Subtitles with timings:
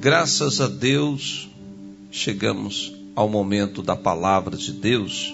[0.00, 1.46] Graças a Deus,
[2.10, 5.30] chegamos ao momento da palavra de Deus,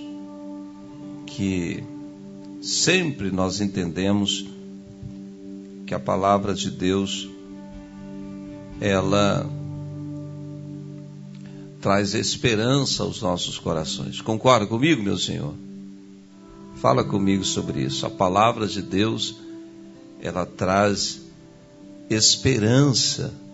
[1.24, 1.85] que
[2.61, 4.44] sempre nós entendemos
[5.87, 7.29] que a palavra de Deus
[8.80, 9.48] ela
[11.80, 14.21] traz esperança aos nossos corações.
[14.21, 15.55] Concorda comigo, meu Senhor?
[16.75, 18.05] Fala comigo sobre isso.
[18.05, 19.37] A palavra de Deus,
[20.21, 21.21] ela traz
[22.11, 23.45] esperança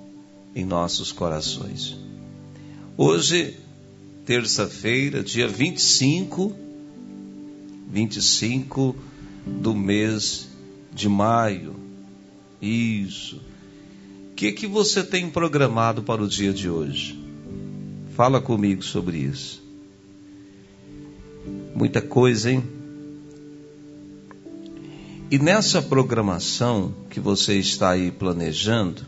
[0.54, 1.96] em nossos corações.
[2.96, 3.56] Hoje,
[4.24, 6.54] terça-feira, dia 25,
[7.90, 8.96] 25
[9.46, 10.48] do mês
[10.92, 11.74] de maio.
[12.60, 13.40] Isso.
[14.30, 17.18] O que, que você tem programado para o dia de hoje?
[18.14, 19.62] Fala comigo sobre isso.
[21.74, 22.62] Muita coisa, hein?
[25.30, 29.06] E nessa programação que você está aí planejando,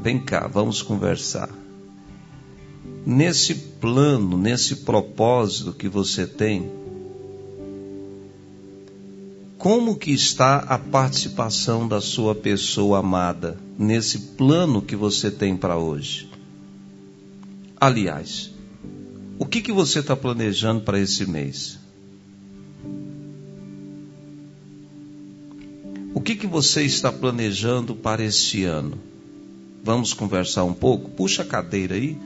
[0.00, 1.50] vem cá, vamos conversar.
[3.04, 6.70] Nesse plano, nesse propósito que você tem,
[9.58, 15.76] como que está a participação da sua pessoa amada nesse plano que você tem para
[15.76, 16.30] hoje?
[17.78, 18.50] Aliás,
[19.38, 21.78] o que, que você está planejando para esse mês?
[26.12, 29.09] O que, que você está planejando para esse ano?
[29.82, 31.10] Vamos conversar um pouco?
[31.10, 32.18] Puxa a cadeira aí,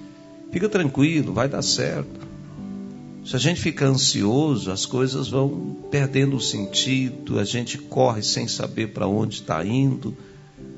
[0.51, 2.25] fica tranquilo, vai dar certo.
[3.25, 8.47] Se a gente fica ansioso, as coisas vão perdendo o sentido, a gente corre sem
[8.47, 10.15] saber para onde está indo,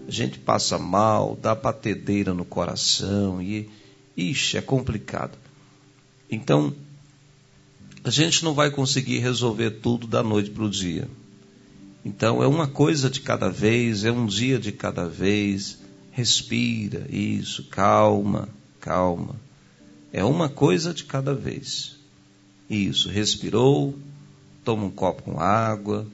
[0.06, 3.68] a gente passa mal, dá batedeira no coração e,
[4.16, 5.36] ixi, é complicado.
[6.30, 6.72] Então,
[8.04, 11.08] a gente não vai conseguir resolver tudo da noite para o dia.
[12.04, 15.78] Então, é uma coisa de cada vez, é um dia de cada vez.
[16.16, 18.48] Respira, isso, calma,
[18.80, 19.36] calma.
[20.10, 21.96] É uma coisa de cada vez.
[22.70, 23.94] Isso, respirou,
[24.64, 26.06] toma um copo com água.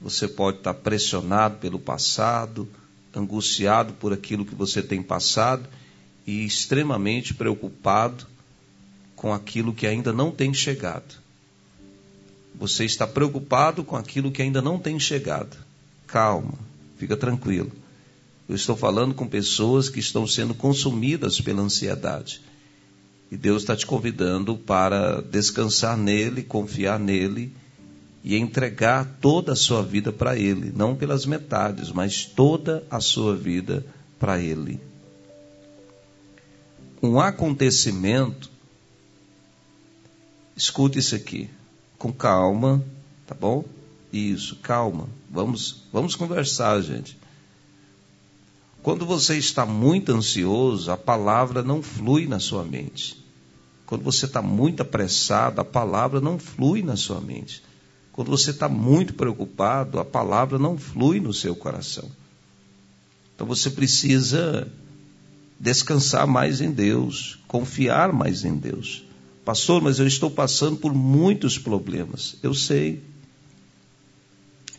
[0.00, 2.68] Você pode estar pressionado pelo passado,
[3.14, 5.68] angustiado por aquilo que você tem passado
[6.26, 8.26] e extremamente preocupado
[9.14, 11.14] com aquilo que ainda não tem chegado.
[12.56, 15.56] Você está preocupado com aquilo que ainda não tem chegado.
[16.04, 16.54] Calma,
[16.98, 17.83] fica tranquilo.
[18.48, 22.42] Eu estou falando com pessoas que estão sendo consumidas pela ansiedade.
[23.30, 27.52] E Deus está te convidando para descansar nele, confiar nele
[28.22, 33.34] e entregar toda a sua vida para Ele, não pelas metades, mas toda a sua
[33.34, 33.84] vida
[34.18, 34.80] para Ele.
[37.02, 38.50] Um acontecimento,
[40.56, 41.50] escute isso aqui,
[41.98, 42.84] com calma,
[43.26, 43.64] tá bom?
[44.12, 45.08] Isso, calma.
[45.30, 47.18] Vamos, vamos conversar, gente.
[48.84, 53.16] Quando você está muito ansioso, a palavra não flui na sua mente.
[53.86, 57.62] Quando você está muito apressado, a palavra não flui na sua mente.
[58.12, 62.10] Quando você está muito preocupado, a palavra não flui no seu coração.
[63.34, 64.70] Então você precisa
[65.58, 69.02] descansar mais em Deus, confiar mais em Deus.
[69.46, 72.36] Pastor, mas eu estou passando por muitos problemas.
[72.42, 73.02] Eu sei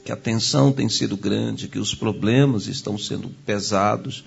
[0.05, 4.23] que a tensão tem sido grande, que os problemas estão sendo pesados,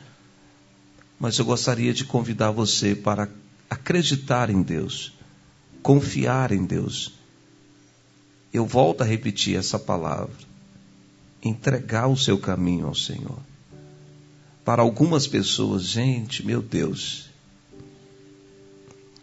[1.20, 3.28] mas eu gostaria de convidar você para
[3.70, 5.12] acreditar em Deus,
[5.80, 7.12] confiar em Deus.
[8.52, 10.34] Eu volto a repetir essa palavra:
[11.44, 13.38] entregar o seu caminho ao Senhor.
[14.64, 17.30] Para algumas pessoas, gente, meu Deus,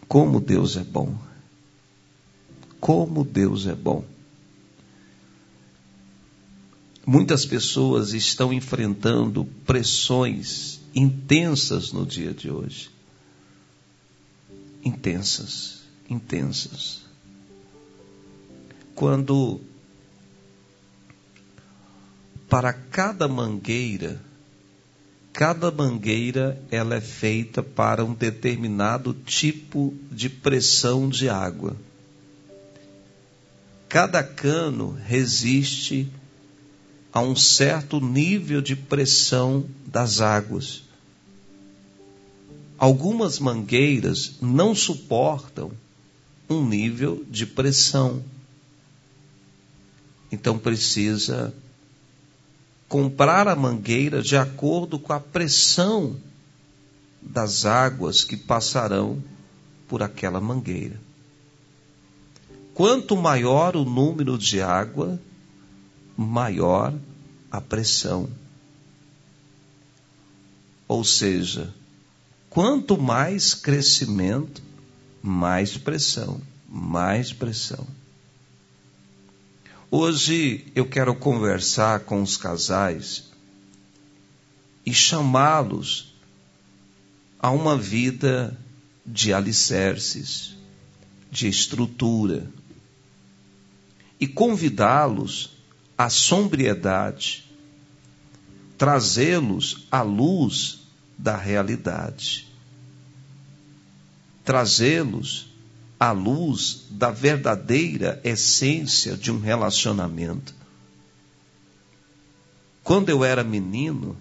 [0.07, 1.17] como Deus é bom.
[2.79, 4.14] Como Deus é bom.
[7.05, 12.89] Muitas pessoas estão enfrentando pressões intensas no dia de hoje.
[14.83, 17.01] Intensas, intensas.
[18.95, 19.61] Quando
[22.49, 24.19] para cada mangueira,
[25.33, 31.75] cada mangueira ela é feita para um determinado tipo de pressão de água.
[33.89, 36.11] Cada cano resiste
[37.15, 40.83] a um certo nível de pressão das águas.
[42.77, 45.71] Algumas mangueiras não suportam
[46.49, 48.21] um nível de pressão.
[50.29, 51.53] Então precisa
[52.89, 56.17] comprar a mangueira de acordo com a pressão
[57.21, 59.23] das águas que passarão
[59.87, 60.99] por aquela mangueira.
[62.73, 65.17] Quanto maior o número de água,
[66.17, 66.93] maior
[67.51, 68.29] a pressão.
[70.87, 71.73] Ou seja,
[72.55, 74.63] Quanto mais crescimento,
[75.21, 77.85] mais pressão, mais pressão.
[79.91, 83.25] Hoje eu quero conversar com os casais
[84.85, 86.15] e chamá-los
[87.37, 88.57] a uma vida
[89.05, 90.55] de alicerces,
[91.29, 92.49] de estrutura,
[94.17, 95.54] e convidá-los
[95.97, 97.45] à sombriedade,
[98.77, 100.81] trazê-los à luz
[101.17, 102.47] da realidade,
[104.43, 105.47] trazê-los
[105.99, 110.53] à luz da verdadeira essência de um relacionamento.
[112.83, 114.15] Quando eu era menino,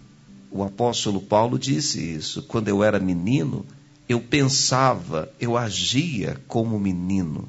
[0.50, 2.42] o apóstolo Paulo disse isso.
[2.44, 3.66] Quando eu era menino,
[4.08, 7.48] eu pensava, eu agia como menino.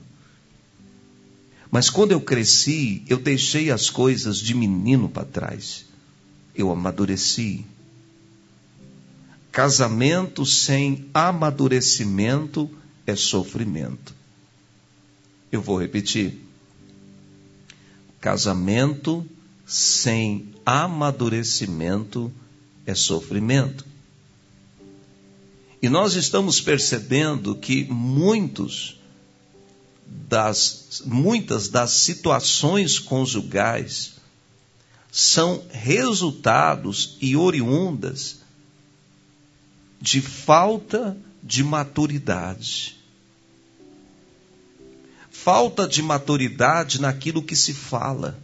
[1.76, 5.84] Mas quando eu cresci, eu deixei as coisas de menino para trás.
[6.56, 7.66] Eu amadureci.
[9.52, 12.72] Casamento sem amadurecimento
[13.06, 14.16] é sofrimento.
[15.52, 16.40] Eu vou repetir.
[18.22, 19.30] Casamento
[19.68, 22.32] sem amadurecimento
[22.86, 23.86] é sofrimento.
[25.82, 28.98] E nós estamos percebendo que muitos
[30.06, 34.16] das, muitas das situações conjugais
[35.12, 38.42] são resultados e oriundas
[40.02, 42.98] de falta de maturidade.
[45.32, 48.38] Falta de maturidade naquilo que se fala.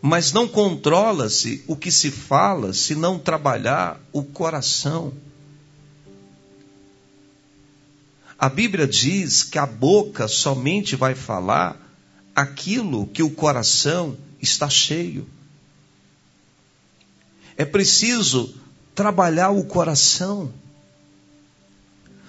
[0.00, 5.12] Mas não controla-se o que se fala se não trabalhar o coração.
[8.42, 11.80] A Bíblia diz que a boca somente vai falar
[12.34, 15.28] aquilo que o coração está cheio.
[17.56, 18.52] É preciso
[18.96, 20.52] trabalhar o coração.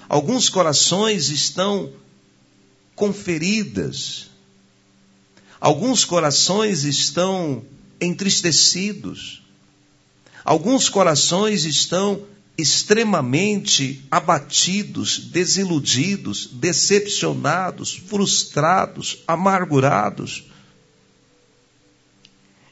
[0.07, 1.91] Alguns corações estão
[2.93, 4.29] com feridas.
[5.59, 7.65] Alguns corações estão
[7.99, 9.41] entristecidos.
[10.45, 12.21] Alguns corações estão
[12.57, 20.45] extremamente abatidos, desiludidos, decepcionados, frustrados, amargurados.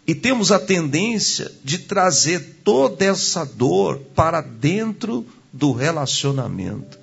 [0.06, 7.00] E temos a tendência de trazer toda essa dor para dentro do relacionamento.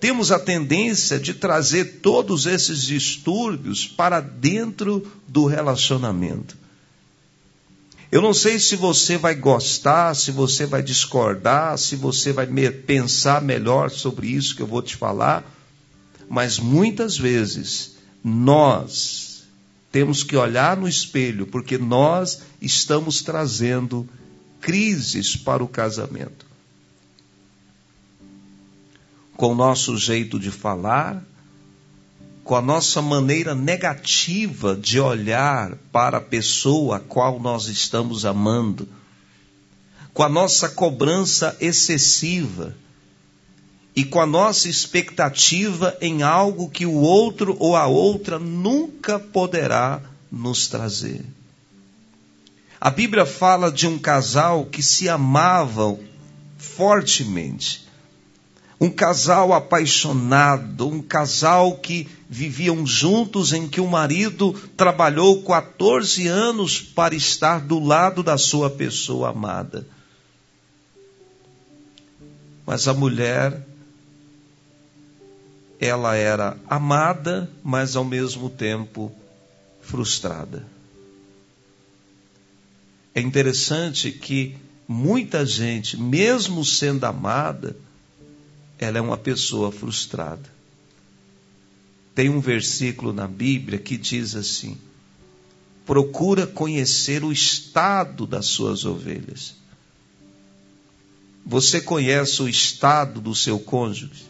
[0.00, 6.56] Temos a tendência de trazer todos esses distúrbios para dentro do relacionamento.
[8.10, 13.42] Eu não sei se você vai gostar, se você vai discordar, se você vai pensar
[13.42, 15.44] melhor sobre isso que eu vou te falar,
[16.28, 19.44] mas muitas vezes nós
[19.90, 24.08] temos que olhar no espelho, porque nós estamos trazendo
[24.60, 26.46] crises para o casamento.
[29.36, 31.24] Com o nosso jeito de falar,
[32.46, 38.88] com a nossa maneira negativa de olhar para a pessoa a qual nós estamos amando,
[40.14, 42.72] com a nossa cobrança excessiva
[43.96, 50.00] e com a nossa expectativa em algo que o outro ou a outra nunca poderá
[50.30, 51.26] nos trazer.
[52.80, 55.98] A Bíblia fala de um casal que se amavam
[56.56, 57.85] fortemente
[58.80, 66.80] um casal apaixonado, um casal que viviam juntos, em que o marido trabalhou 14 anos
[66.80, 69.86] para estar do lado da sua pessoa amada.
[72.66, 73.66] Mas a mulher,
[75.80, 79.10] ela era amada, mas ao mesmo tempo
[79.80, 80.66] frustrada.
[83.14, 84.56] É interessante que
[84.86, 87.74] muita gente, mesmo sendo amada,
[88.78, 90.54] ela é uma pessoa frustrada.
[92.14, 94.78] Tem um versículo na Bíblia que diz assim:
[95.84, 99.54] procura conhecer o estado das suas ovelhas.
[101.44, 104.26] Você conhece o estado do seu cônjuge?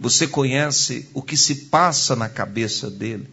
[0.00, 3.28] Você conhece o que se passa na cabeça dele?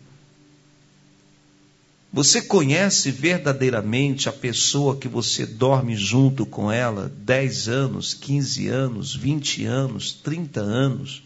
[2.13, 9.15] Você conhece verdadeiramente a pessoa que você dorme junto com ela 10 anos, 15 anos,
[9.15, 11.23] 20 anos, 30 anos?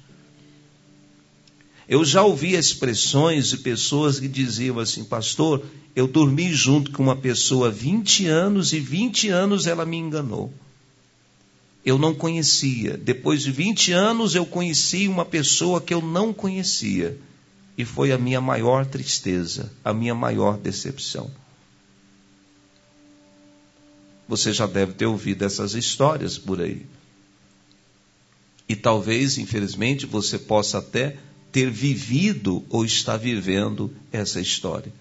[1.89, 5.65] Eu já ouvi expressões de pessoas que diziam assim, pastor,
[5.95, 10.53] eu dormi junto com uma pessoa 20 anos e 20 anos ela me enganou.
[11.83, 12.95] Eu não conhecia.
[12.95, 17.17] Depois de 20 anos eu conheci uma pessoa que eu não conhecia.
[17.77, 21.29] E foi a minha maior tristeza, a minha maior decepção.
[24.27, 26.85] Você já deve ter ouvido essas histórias por aí.
[28.67, 31.17] E talvez, infelizmente, você possa até
[31.51, 34.91] ter vivido ou está vivendo essa história.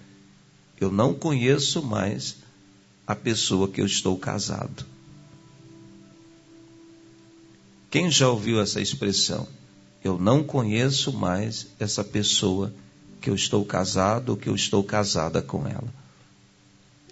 [0.81, 2.37] Eu não conheço mais
[3.07, 4.85] a pessoa que eu estou casado.
[7.91, 9.49] Quem já ouviu essa expressão?
[10.05, 12.71] Eu não conheço mais essa pessoa
[13.23, 15.89] que eu estou casado ou que eu estou casada com ela.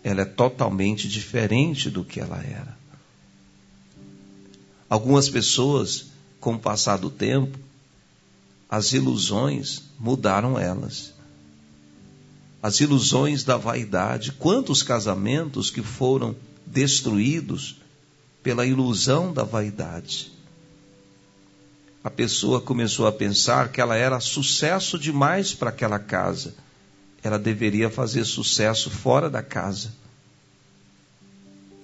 [0.05, 2.77] Ela é totalmente diferente do que ela era.
[4.91, 6.09] Algumas pessoas,
[6.39, 7.59] com o passar do tempo,
[8.69, 11.15] as ilusões mudaram elas.
[12.63, 14.33] As ilusões da vaidade.
[14.33, 17.81] Quantos casamentos que foram destruídos
[18.43, 20.31] pela ilusão da vaidade?
[22.05, 26.55] A pessoa começou a pensar que ela era sucesso demais para aquela casa.
[27.23, 29.93] Ela deveria fazer sucesso fora da casa.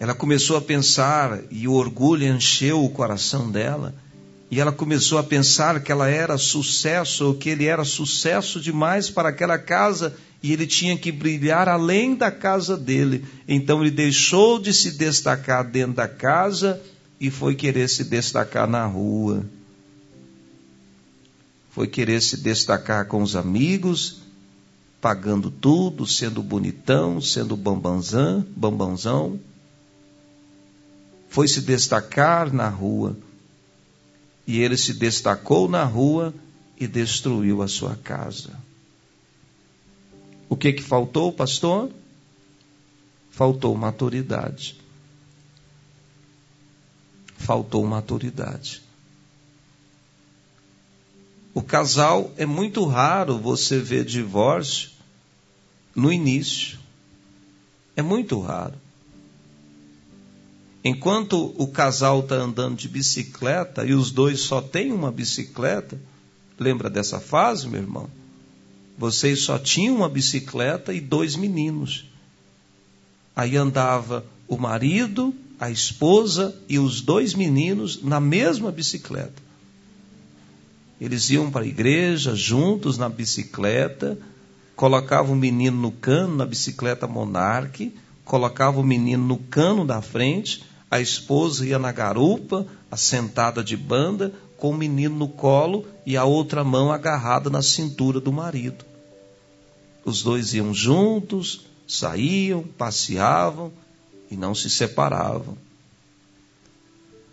[0.01, 3.95] Ela começou a pensar, e o orgulho encheu o coração dela,
[4.51, 9.09] e ela começou a pensar que ela era sucesso, ou que ele era sucesso demais
[9.09, 13.25] para aquela casa, e ele tinha que brilhar além da casa dele.
[13.47, 16.81] Então ele deixou de se destacar dentro da casa
[17.21, 19.45] e foi querer se destacar na rua
[21.79, 24.23] foi querer se destacar com os amigos,
[25.01, 29.39] pagando tudo, sendo bonitão, sendo bambanzão, bambanzão.
[31.29, 33.17] Foi se destacar na rua.
[34.45, 36.35] E ele se destacou na rua
[36.77, 38.51] e destruiu a sua casa.
[40.49, 41.93] O que que faltou, pastor?
[43.31, 44.77] Faltou maturidade.
[47.37, 48.88] Faltou maturidade.
[51.59, 54.91] O casal é muito raro você ver divórcio
[55.93, 56.79] no início.
[57.97, 58.75] É muito raro.
[60.85, 66.01] Enquanto o casal está andando de bicicleta e os dois só têm uma bicicleta,
[66.57, 68.09] lembra dessa fase, meu irmão?
[68.97, 72.05] Vocês só tinham uma bicicleta e dois meninos.
[73.35, 79.48] Aí andava o marido, a esposa e os dois meninos na mesma bicicleta.
[81.01, 84.19] Eles iam para a igreja juntos na bicicleta,
[84.75, 90.65] colocavam o menino no cano na bicicleta Monarque, colocavam o menino no cano da frente,
[90.91, 96.25] a esposa ia na garupa, assentada de banda, com o menino no colo e a
[96.25, 98.85] outra mão agarrada na cintura do marido.
[100.05, 103.71] Os dois iam juntos, saíam, passeavam
[104.29, 105.57] e não se separavam.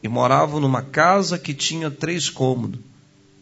[0.03, 2.79] E moravam numa casa que tinha três cômodos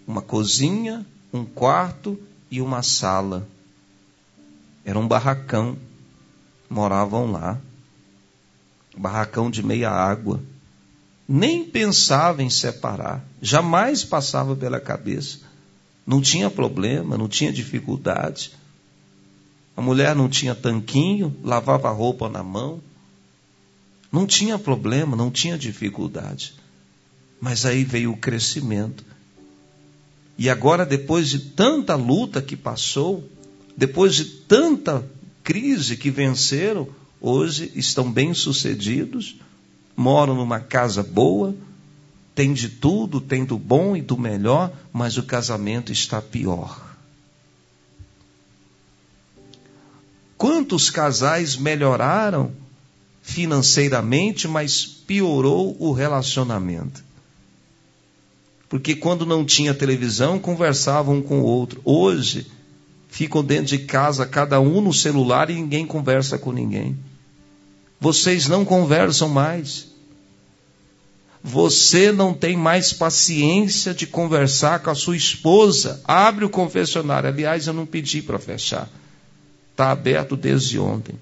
[0.07, 2.19] uma cozinha, um quarto
[2.50, 3.48] e uma sala.
[4.86, 5.77] Era um barracão.
[6.69, 7.60] Moravam lá.
[8.98, 10.41] Barracão de meia água.
[11.27, 13.24] Nem pensava em separar.
[13.41, 15.39] Jamais passava pela cabeça.
[16.05, 18.51] Não tinha problema, não tinha dificuldade.
[19.75, 22.81] A mulher não tinha tanquinho, lavava a roupa na mão.
[24.12, 26.53] Não tinha problema, não tinha dificuldade.
[27.41, 29.03] Mas aí veio o crescimento.
[30.37, 33.29] E agora, depois de tanta luta que passou,
[33.77, 35.05] depois de tanta
[35.43, 36.87] crise que venceram,
[37.21, 39.35] hoje estão bem-sucedidos,
[39.95, 41.55] moram numa casa boa,
[42.33, 46.93] tem de tudo, tem do bom e do melhor, mas o casamento está pior.
[50.37, 52.51] Quantos casais melhoraram
[53.21, 57.03] financeiramente, mas piorou o relacionamento?
[58.73, 61.79] Porque quando não tinha televisão, conversavam um com o outro.
[61.85, 62.47] Hoje,
[63.07, 66.97] ficam dentro de casa, cada um no celular e ninguém conversa com ninguém.
[67.99, 69.89] Vocês não conversam mais.
[71.43, 76.01] Você não tem mais paciência de conversar com a sua esposa.
[76.03, 77.29] Abre o confessionário.
[77.29, 78.89] Aliás, eu não pedi para fechar.
[79.69, 81.13] Está aberto desde ontem.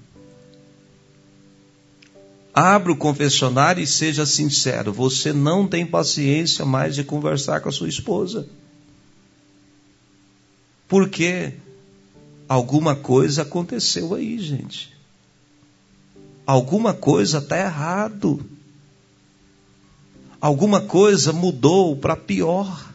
[2.53, 4.91] Abra o confessionário e seja sincero.
[4.91, 8.47] Você não tem paciência mais de conversar com a sua esposa.
[10.87, 11.53] Porque
[12.49, 14.91] alguma coisa aconteceu aí, gente.
[16.45, 18.45] Alguma coisa está errado.
[20.41, 22.91] Alguma coisa mudou para pior.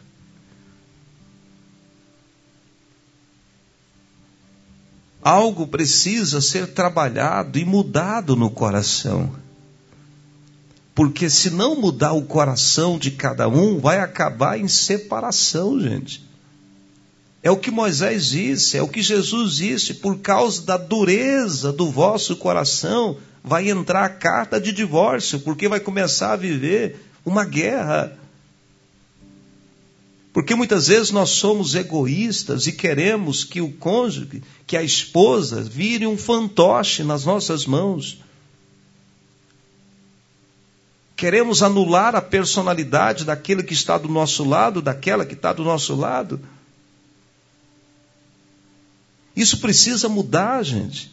[5.23, 9.46] Algo precisa ser trabalhado e mudado no coração.
[10.97, 16.27] Porque se não mudar o coração de cada um, vai acabar em separação, gente.
[17.43, 21.91] É o que Moisés disse, é o que Jesus disse, por causa da dureza do
[21.91, 28.17] vosso coração, vai entrar a carta de divórcio, porque vai começar a viver uma guerra.
[30.33, 36.07] Porque muitas vezes nós somos egoístas e queremos que o cônjuge, que a esposa, vire
[36.07, 38.17] um fantoche nas nossas mãos.
[41.17, 45.95] Queremos anular a personalidade daquele que está do nosso lado, daquela que está do nosso
[45.95, 46.39] lado.
[49.35, 51.11] Isso precisa mudar, gente.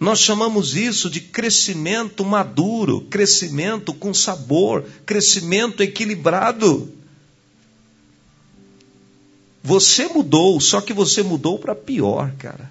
[0.00, 6.92] Nós chamamos isso de crescimento maduro, crescimento com sabor, crescimento equilibrado.
[9.62, 12.68] Você mudou, só que você mudou para pior, cara.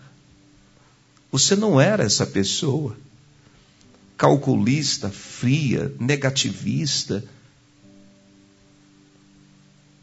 [1.31, 2.98] Você não era essa pessoa
[4.19, 7.23] calculista, fria, negativista,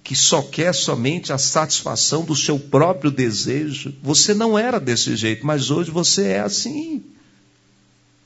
[0.03, 3.95] que só quer somente a satisfação do seu próprio desejo.
[4.03, 7.05] Você não era desse jeito, mas hoje você é assim.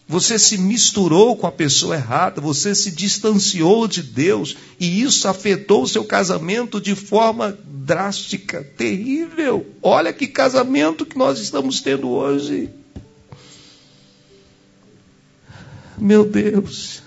[0.06, 5.82] Você se misturou com a pessoa errada, você se distanciou de Deus, e isso afetou
[5.82, 9.66] o seu casamento de forma drástica, terrível.
[9.82, 12.70] Olha que casamento que nós estamos tendo hoje.
[16.00, 17.02] Meu Deus,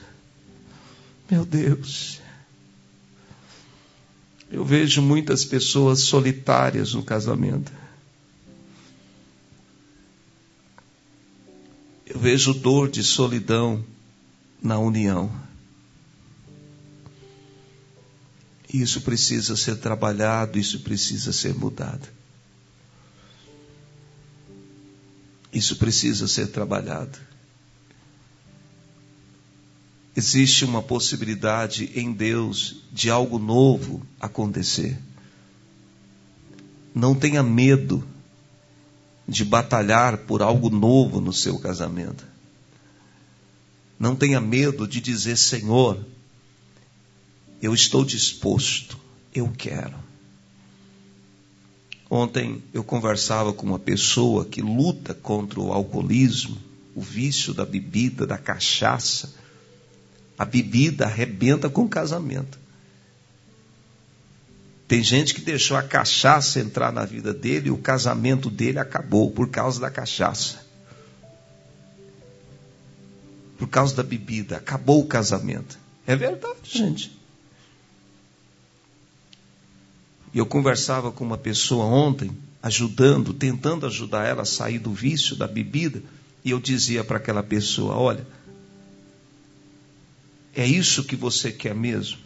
[1.29, 2.19] meu Deus.
[4.51, 7.71] Eu vejo muitas pessoas solitárias no casamento.
[12.05, 13.83] Eu vejo dor de solidão
[14.61, 15.31] na união.
[18.71, 22.07] Isso precisa ser trabalhado, isso precisa ser mudado.
[25.51, 27.32] Isso precisa ser trabalhado
[30.15, 34.97] existe uma possibilidade em Deus de algo novo acontecer.
[36.93, 38.05] Não tenha medo
[39.27, 42.25] de batalhar por algo novo no seu casamento.
[43.99, 46.05] Não tenha medo de dizer: Senhor,
[47.61, 48.99] eu estou disposto,
[49.33, 49.95] eu quero.
[52.09, 56.57] Ontem eu conversava com uma pessoa que luta contra o alcoolismo,
[56.93, 59.42] o vício da bebida, da cachaça
[60.37, 62.59] a bebida arrebenta com o casamento.
[64.87, 69.31] Tem gente que deixou a cachaça entrar na vida dele e o casamento dele acabou
[69.31, 70.63] por causa da cachaça.
[73.57, 75.79] Por causa da bebida, acabou o casamento.
[76.05, 77.17] É verdade, gente.
[80.33, 85.35] E eu conversava com uma pessoa ontem, ajudando, tentando ajudar ela a sair do vício
[85.35, 86.03] da bebida,
[86.43, 88.27] e eu dizia para aquela pessoa: olha,
[90.55, 92.19] é isso que você quer mesmo?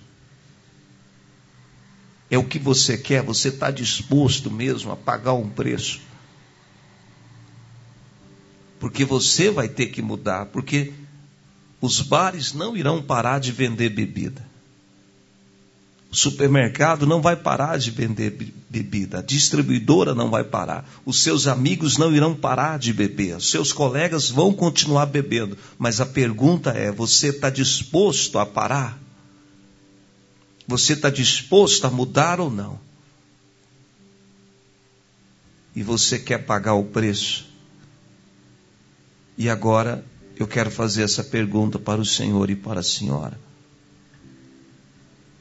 [2.30, 3.24] É o que você quer?
[3.24, 6.02] Você está disposto mesmo a pagar um preço?
[8.80, 10.94] Porque você vai ter que mudar, porque
[11.80, 14.46] os bares não irão parar de vender bebida.
[16.10, 18.32] O supermercado não vai parar de vender
[18.70, 23.50] bebida, a distribuidora não vai parar, os seus amigos não irão parar de beber, os
[23.50, 25.58] seus colegas vão continuar bebendo.
[25.78, 28.98] Mas a pergunta é: você está disposto a parar?
[30.66, 32.80] Você está disposto a mudar ou não?
[35.76, 37.46] E você quer pagar o preço?
[39.38, 40.04] E agora
[40.38, 43.47] eu quero fazer essa pergunta para o Senhor e para a senhora.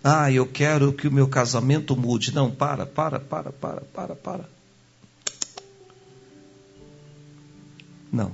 [0.08, 2.32] Ah, eu quero que o meu casamento mude.
[2.32, 4.48] Não, para, para, para, para, para, para.
[8.12, 8.30] Não.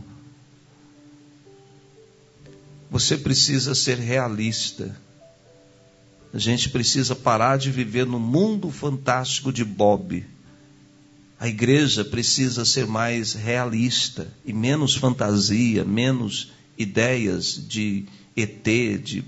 [2.91, 4.95] Você precisa ser realista.
[6.35, 10.27] A gente precisa parar de viver no mundo fantástico de Bob.
[11.41, 18.05] A igreja precisa ser mais realista e menos fantasia, menos ideias de
[18.37, 18.63] ET,
[19.03, 19.25] de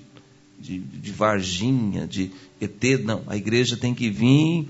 [0.58, 2.82] de, de Varginha, de ET.
[3.04, 4.68] Não, a igreja tem que vir,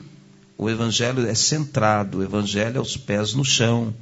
[0.57, 3.95] o evangelho é centrado, o evangelho é os pés no chão.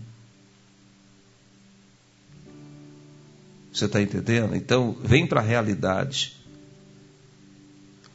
[3.72, 4.54] Você está entendendo?
[4.54, 6.36] Então, vem para a realidade.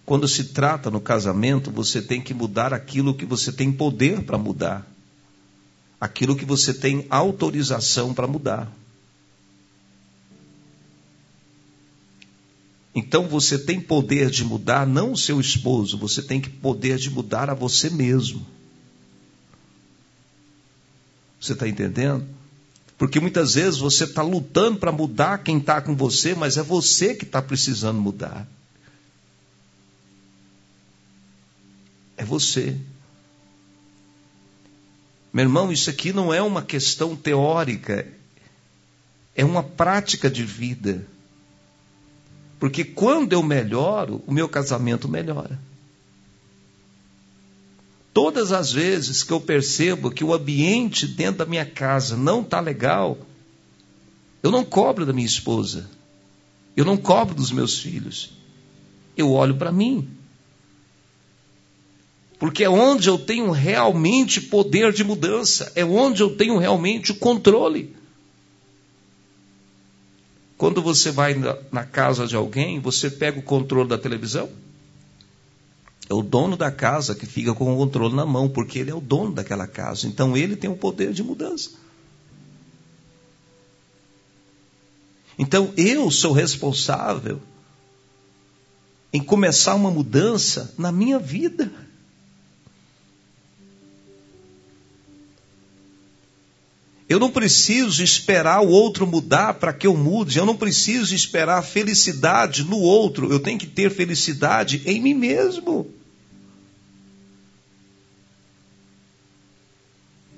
[0.05, 4.37] Quando se trata no casamento, você tem que mudar aquilo que você tem poder para
[4.37, 4.87] mudar,
[5.99, 8.71] aquilo que você tem autorização para mudar.
[12.97, 17.47] Então você tem poder de mudar não o seu esposo, você tem poder de mudar
[17.47, 18.43] a você mesmo.
[21.39, 22.27] Você está entendendo?
[22.97, 27.13] Porque muitas vezes você está lutando para mudar quem está com você, mas é você
[27.13, 28.47] que está precisando mudar.
[32.17, 32.75] É você.
[35.31, 38.07] Meu irmão, isso aqui não é uma questão teórica,
[39.35, 41.05] é uma prática de vida.
[42.59, 45.59] Porque quando eu melhoro, o meu casamento melhora.
[48.13, 52.59] Todas as vezes que eu percebo que o ambiente dentro da minha casa não está
[52.59, 53.17] legal,
[54.41, 55.87] eu não cobro da minha esposa,
[56.75, 58.31] eu não cobro dos meus filhos,
[59.15, 60.09] eu olho para mim.
[62.39, 67.15] Porque é onde eu tenho realmente poder de mudança, é onde eu tenho realmente o
[67.15, 67.95] controle.
[70.57, 71.35] Quando você vai
[71.71, 74.49] na casa de alguém, você pega o controle da televisão?
[76.09, 78.95] É o dono da casa que fica com o controle na mão, porque ele é
[78.95, 80.07] o dono daquela casa.
[80.07, 81.71] Então ele tem o poder de mudança.
[85.37, 87.39] Então eu sou responsável
[89.13, 91.71] em começar uma mudança na minha vida.
[97.09, 100.37] Eu não preciso esperar o outro mudar para que eu mude.
[100.37, 103.31] Eu não preciso esperar felicidade no outro.
[103.31, 105.89] Eu tenho que ter felicidade em mim mesmo.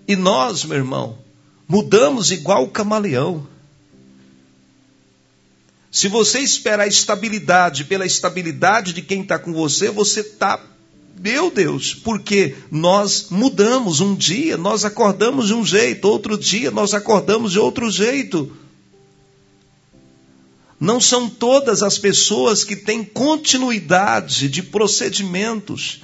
[0.08, 1.18] E nós, meu irmão,
[1.68, 3.48] mudamos igual o camaleão.
[5.92, 10.60] Se você esperar estabilidade pela estabilidade de quem está com você, você está,
[11.18, 14.00] meu Deus, porque nós mudamos.
[14.00, 18.52] Um dia nós acordamos de um jeito, outro dia nós acordamos de outro jeito.
[20.80, 26.02] Não são todas as pessoas que têm continuidade de procedimentos.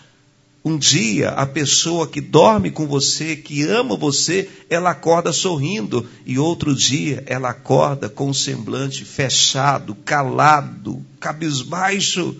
[0.66, 6.40] Um dia, a pessoa que dorme com você, que ama você, ela acorda sorrindo, e
[6.40, 12.36] outro dia, ela acorda com o semblante fechado, calado, cabisbaixo.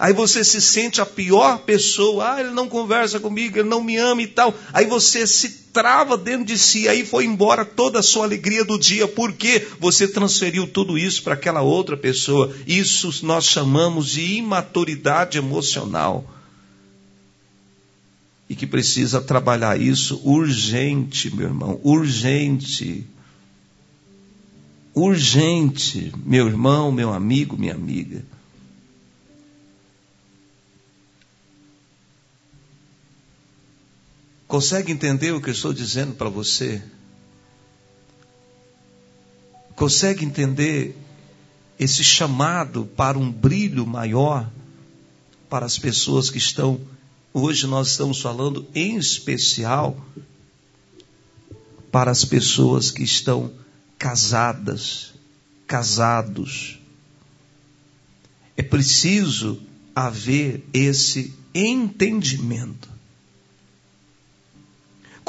[0.00, 3.98] Aí você se sente a pior pessoa, ah, ele não conversa comigo, ele não me
[3.98, 4.54] ama e tal.
[4.72, 8.78] Aí você se trava dentro de si, aí foi embora toda a sua alegria do
[8.78, 12.50] dia, porque você transferiu tudo isso para aquela outra pessoa.
[12.66, 16.24] Isso nós chamamos de imaturidade emocional
[18.48, 23.04] e que precisa trabalhar isso urgente, meu irmão, urgente.
[24.94, 28.24] Urgente, meu irmão, meu amigo, minha amiga.
[34.50, 36.82] Consegue entender o que eu estou dizendo para você?
[39.74, 40.94] Consegue entender
[41.78, 44.50] esse chamado para um brilho maior
[45.48, 46.78] para as pessoas que estão
[47.32, 49.96] Hoje nós estamos falando em especial
[51.92, 53.52] para as pessoas que estão
[53.96, 55.14] casadas,
[55.64, 56.80] casados.
[58.56, 59.60] É preciso
[59.94, 62.88] haver esse entendimento.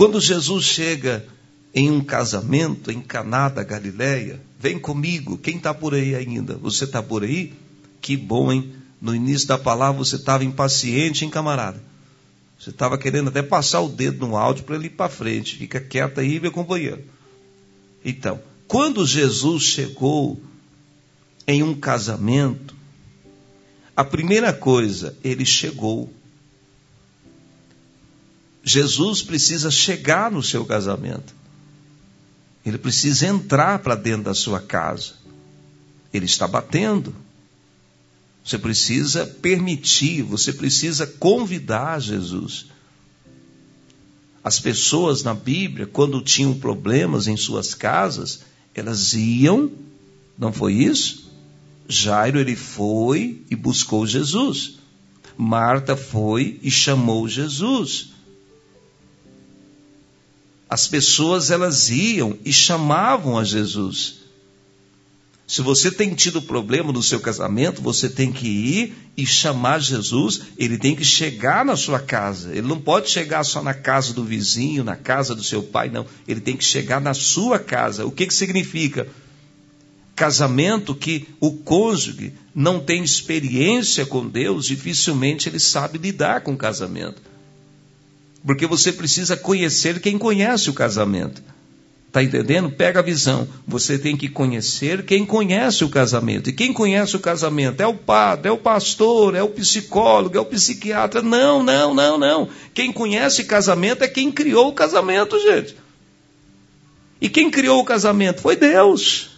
[0.01, 1.23] Quando Jesus chega
[1.75, 6.57] em um casamento em Caná da Galileia, vem comigo, quem está por aí ainda?
[6.57, 7.53] Você está por aí?
[8.01, 8.73] Que bom, hein?
[8.99, 11.79] No início da palavra você estava impaciente, hein, camarada?
[12.57, 15.55] Você estava querendo até passar o dedo no áudio para ele ir para frente.
[15.55, 17.03] Fica quieto aí, meu companheiro.
[18.03, 20.41] Então, quando Jesus chegou
[21.45, 22.75] em um casamento,
[23.95, 26.11] a primeira coisa, ele chegou.
[28.63, 31.33] Jesus precisa chegar no seu casamento.
[32.65, 35.13] Ele precisa entrar para dentro da sua casa.
[36.13, 37.15] Ele está batendo.
[38.43, 42.67] Você precisa permitir, você precisa convidar Jesus.
[44.43, 48.41] As pessoas na Bíblia, quando tinham problemas em suas casas,
[48.73, 49.71] elas iam,
[50.37, 51.29] não foi isso?
[51.87, 54.77] Jairo ele foi e buscou Jesus.
[55.37, 58.10] Marta foi e chamou Jesus.
[60.71, 64.21] As pessoas elas iam e chamavam a Jesus.
[65.45, 70.43] Se você tem tido problema no seu casamento, você tem que ir e chamar Jesus,
[70.57, 72.51] ele tem que chegar na sua casa.
[72.51, 76.05] Ele não pode chegar só na casa do vizinho, na casa do seu pai, não.
[76.25, 78.05] Ele tem que chegar na sua casa.
[78.05, 79.09] O que, que significa?
[80.15, 86.57] Casamento que o cônjuge não tem experiência com Deus, dificilmente ele sabe lidar com o
[86.57, 87.21] casamento.
[88.45, 91.41] Porque você precisa conhecer quem conhece o casamento.
[92.07, 92.69] Está entendendo?
[92.69, 93.47] Pega a visão.
[93.65, 96.49] Você tem que conhecer quem conhece o casamento.
[96.49, 100.41] E quem conhece o casamento é o padre, é o pastor, é o psicólogo, é
[100.41, 101.21] o psiquiatra.
[101.21, 102.49] Não, não, não, não.
[102.73, 105.77] Quem conhece casamento é quem criou o casamento, gente.
[107.21, 109.29] E quem criou o casamento foi Deus.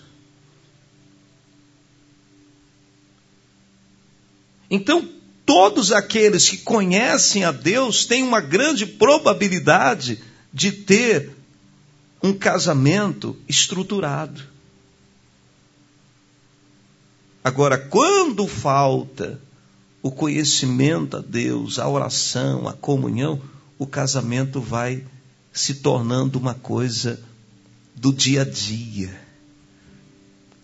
[4.68, 5.08] Então,
[5.54, 10.20] todos aqueles que conhecem a Deus têm uma grande probabilidade
[10.52, 11.30] de ter
[12.24, 14.42] um casamento estruturado.
[17.44, 19.40] Agora, quando falta
[20.02, 23.40] o conhecimento a Deus, a oração, a comunhão,
[23.78, 25.06] o casamento vai
[25.52, 27.22] se tornando uma coisa
[27.96, 29.22] do dia a dia.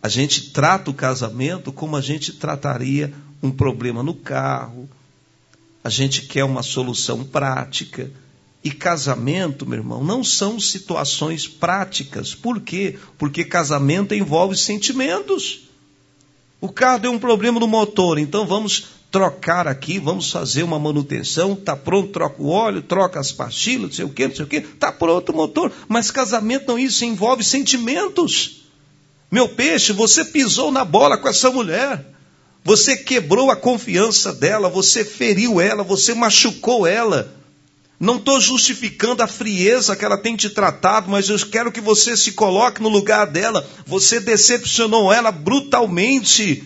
[0.01, 4.89] A gente trata o casamento como a gente trataria um problema no carro,
[5.83, 8.11] a gente quer uma solução prática.
[8.61, 12.35] E casamento, meu irmão, não são situações práticas.
[12.35, 12.97] Por quê?
[13.17, 15.69] Porque casamento envolve sentimentos.
[16.59, 21.55] O carro deu um problema no motor, então vamos trocar aqui, vamos fazer uma manutenção,
[21.55, 24.47] tá pronto, troca o óleo, troca as pastilhas, não sei o quê, não sei o
[24.47, 25.71] quê, tá pronto o motor.
[25.87, 28.65] Mas casamento não isso envolve sentimentos.
[29.31, 32.05] Meu peixe, você pisou na bola com essa mulher.
[32.63, 37.35] Você quebrou a confiança dela, você feriu ela, você machucou ela.
[37.99, 42.15] Não estou justificando a frieza que ela tem te tratado, mas eu quero que você
[42.15, 43.67] se coloque no lugar dela.
[43.85, 46.63] Você decepcionou ela brutalmente.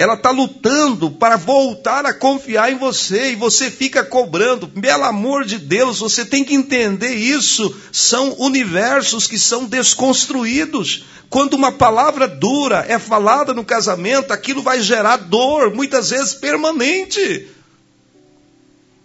[0.00, 4.66] Ela está lutando para voltar a confiar em você e você fica cobrando.
[4.66, 7.76] Pelo amor de Deus, você tem que entender isso.
[7.92, 11.04] São universos que são desconstruídos.
[11.28, 17.48] Quando uma palavra dura é falada no casamento, aquilo vai gerar dor, muitas vezes permanente.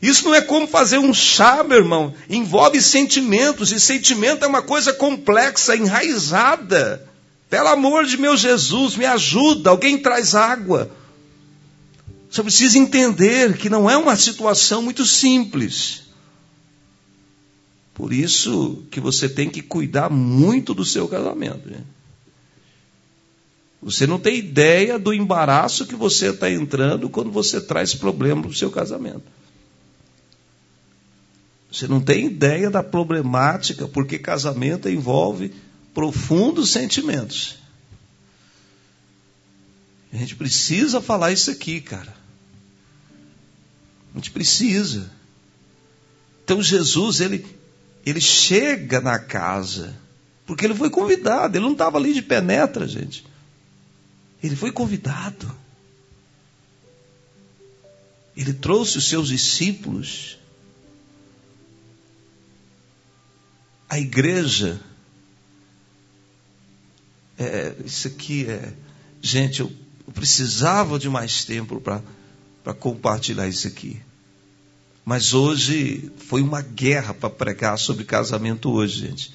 [0.01, 2.13] Isso não é como fazer um chá, meu irmão.
[2.29, 7.05] Envolve sentimentos, e sentimento é uma coisa complexa, enraizada.
[7.49, 10.89] Pelo amor de meu Jesus, me ajuda, alguém traz água.
[12.29, 16.03] Você precisa entender que não é uma situação muito simples.
[17.93, 21.69] Por isso que você tem que cuidar muito do seu casamento.
[21.69, 21.81] Né?
[23.81, 28.51] Você não tem ideia do embaraço que você está entrando quando você traz problema para
[28.51, 29.23] o seu casamento.
[31.71, 35.53] Você não tem ideia da problemática, porque casamento envolve
[35.95, 37.55] profundos sentimentos.
[40.11, 42.13] A gente precisa falar isso aqui, cara.
[44.13, 45.09] A gente precisa.
[46.43, 47.45] Então Jesus, ele,
[48.05, 49.95] ele chega na casa,
[50.45, 53.25] porque ele foi convidado, ele não estava ali de penetra, gente.
[54.43, 55.53] Ele foi convidado.
[58.35, 60.37] Ele trouxe os seus discípulos.
[63.89, 64.79] A igreja
[67.37, 68.73] é, isso aqui é.
[69.21, 69.71] Gente, eu,
[70.05, 73.99] eu precisava de mais tempo para compartilhar isso aqui.
[75.03, 79.33] Mas hoje foi uma guerra para pregar sobre casamento hoje, gente.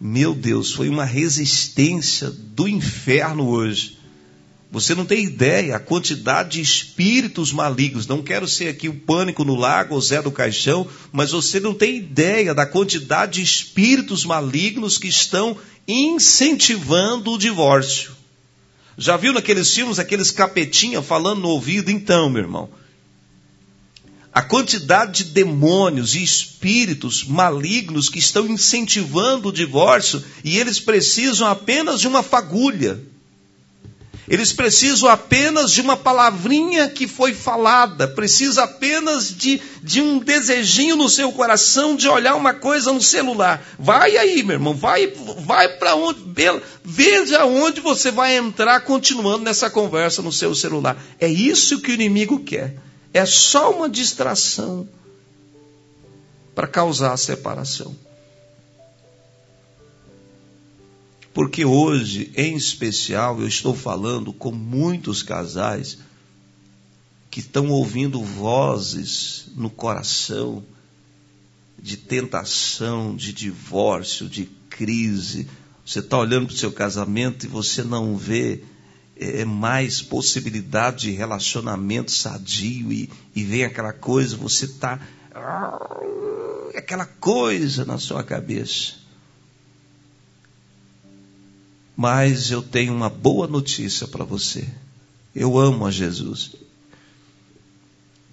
[0.00, 3.99] Meu Deus, foi uma resistência do inferno hoje.
[4.72, 8.06] Você não tem ideia a quantidade de espíritos malignos.
[8.06, 11.74] Não quero ser aqui o pânico no lago, o Zé do Caixão, mas você não
[11.74, 15.56] tem ideia da quantidade de espíritos malignos que estão
[15.88, 18.12] incentivando o divórcio.
[18.96, 21.90] Já viu naqueles filmes aqueles capetinha falando no ouvido?
[21.90, 22.68] Então, meu irmão,
[24.32, 31.48] a quantidade de demônios e espíritos malignos que estão incentivando o divórcio e eles precisam
[31.48, 33.00] apenas de uma fagulha
[34.30, 40.94] eles precisam apenas de uma palavrinha que foi falada, precisa apenas de, de um desejinho
[40.94, 43.60] no seu coração de olhar uma coisa no celular.
[43.76, 45.08] Vai aí, meu irmão, vai,
[45.40, 46.20] vai para onde,
[46.84, 50.96] veja onde você vai entrar continuando nessa conversa no seu celular.
[51.18, 52.76] É isso que o inimigo quer.
[53.12, 54.88] É só uma distração
[56.54, 57.96] para causar a separação.
[61.32, 65.98] Porque hoje, em especial, eu estou falando com muitos casais
[67.30, 70.64] que estão ouvindo vozes no coração
[71.80, 75.48] de tentação, de divórcio, de crise.
[75.86, 78.62] Você está olhando para o seu casamento e você não vê
[79.16, 85.00] é, mais possibilidade de relacionamento sadio e, e vem aquela coisa, você está.
[86.76, 88.99] aquela coisa na sua cabeça.
[92.00, 94.66] Mas eu tenho uma boa notícia para você.
[95.34, 96.56] Eu amo a Jesus.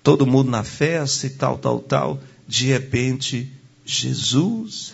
[0.01, 2.23] Todo mundo na festa e tal, tal, tal.
[2.47, 3.51] De repente,
[3.85, 4.93] Jesus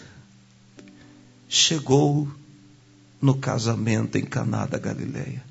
[1.48, 2.28] chegou
[3.22, 5.44] no casamento em Caná da Galileia.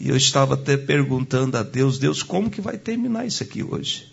[0.00, 4.10] E eu estava até perguntando a Deus, Deus, como que vai terminar isso aqui hoje?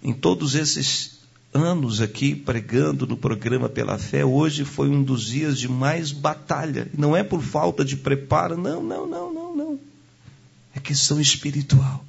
[0.00, 1.19] Em todos esses
[1.52, 6.88] anos aqui pregando no programa Pela Fé, hoje foi um dos dias de mais batalha.
[6.96, 9.80] Não é por falta de preparo, não, não, não, não, não.
[10.74, 12.04] É questão espiritual.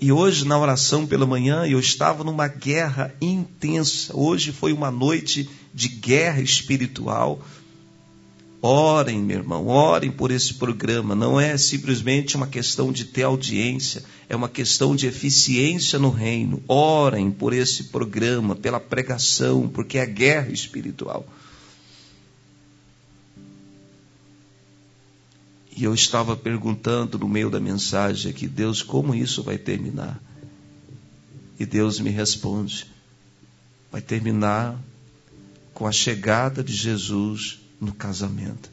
[0.00, 4.14] E hoje, na oração pela manhã, eu estava numa guerra intensa.
[4.16, 7.40] Hoje foi uma noite de guerra espiritual.
[8.64, 11.16] Orem, meu irmão, orem por esse programa.
[11.16, 16.62] Não é simplesmente uma questão de ter audiência, é uma questão de eficiência no reino.
[16.68, 21.26] Orem por esse programa, pela pregação, porque é guerra espiritual.
[25.76, 30.22] E eu estava perguntando no meio da mensagem aqui, Deus, como isso vai terminar?
[31.58, 32.86] E Deus me responde:
[33.90, 34.78] vai terminar
[35.74, 38.70] com a chegada de Jesus no casamento.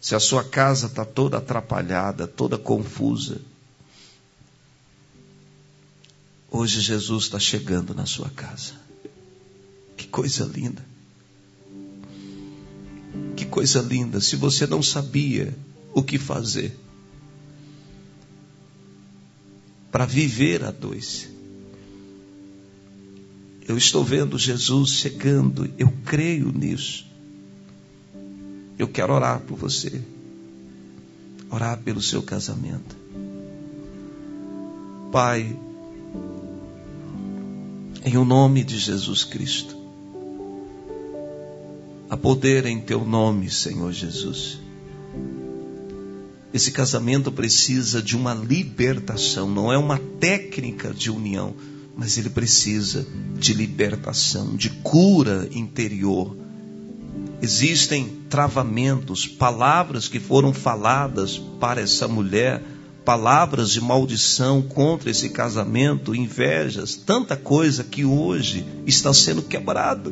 [0.00, 3.38] Se a sua casa está toda atrapalhada, toda confusa,
[6.50, 8.72] hoje Jesus está chegando na sua casa.
[9.98, 10.82] Que coisa linda.
[13.36, 14.18] Que coisa linda.
[14.18, 15.54] Se você não sabia
[15.92, 16.74] o que fazer
[19.92, 21.28] para viver a dois,
[23.70, 27.06] eu estou vendo Jesus chegando, eu creio nisso.
[28.78, 30.02] Eu quero orar por você,
[31.50, 32.96] orar pelo seu casamento.
[35.12, 35.56] Pai,
[38.04, 39.80] em o nome de Jesus Cristo,
[42.10, 44.58] Há poder em teu nome, Senhor Jesus.
[46.52, 51.54] Esse casamento precisa de uma libertação, não é uma técnica de união,
[52.00, 53.06] mas ele precisa
[53.38, 56.34] de libertação, de cura interior.
[57.42, 62.62] Existem travamentos, palavras que foram faladas para essa mulher,
[63.04, 70.10] palavras de maldição contra esse casamento, invejas, tanta coisa que hoje está sendo quebrada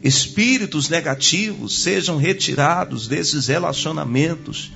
[0.00, 4.70] espíritos negativos sejam retirados desses relacionamentos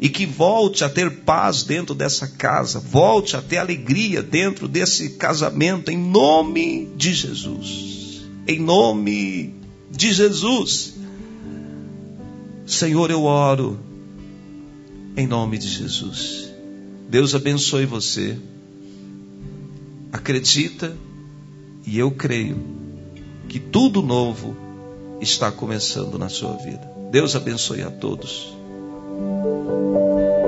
[0.00, 5.10] e que volte a ter paz dentro dessa casa, volte a ter alegria dentro desse
[5.10, 8.22] casamento, em nome de Jesus.
[8.48, 9.54] Em nome
[9.90, 10.94] de Jesus.
[12.66, 13.78] Senhor, eu oro
[15.16, 16.50] em nome de Jesus.
[17.10, 18.38] Deus abençoe você.
[20.10, 20.96] Acredita
[21.86, 22.58] e eu creio
[23.48, 24.56] que tudo novo
[25.20, 26.90] está começando na sua vida.
[27.10, 28.59] Deus abençoe a todos.
[29.20, 30.39] ねえ。